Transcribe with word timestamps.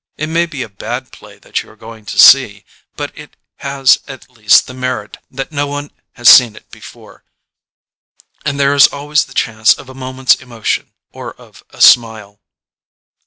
It 0.17 0.29
may 0.29 0.47
be 0.47 0.63
a 0.63 0.67
bad 0.67 1.11
play 1.11 1.37
that 1.37 1.61
you 1.61 1.69
are 1.69 1.75
going 1.75 2.05
to 2.05 2.17
see, 2.17 2.65
but 2.95 3.15
it 3.15 3.37
has 3.57 3.99
at 4.07 4.31
least 4.31 4.65
the 4.65 4.73
merit 4.73 5.17
that 5.29 5.51
no 5.51 5.67
one 5.67 5.91
has 6.13 6.27
seen 6.27 6.55
it 6.55 6.67
before; 6.71 7.23
and 8.43 8.59
there 8.59 8.73
is 8.73 8.87
always 8.87 9.25
the 9.25 9.35
chance 9.35 9.75
of 9.75 9.89
a 9.89 9.93
moment's 9.93 10.33
emotion 10.33 10.93
or 11.11 11.35
of 11.35 11.63
a 11.69 11.81
smile. 11.81 12.39